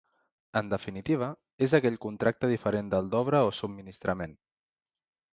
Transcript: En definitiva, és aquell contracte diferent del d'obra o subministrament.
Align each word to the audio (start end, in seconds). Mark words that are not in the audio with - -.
En 0.59 0.69
definitiva, 0.69 1.25
és 1.67 1.75
aquell 1.79 1.99
contracte 2.05 2.49
diferent 2.53 2.89
del 2.93 3.11
d'obra 3.15 3.43
o 3.49 3.51
subministrament. 3.59 4.33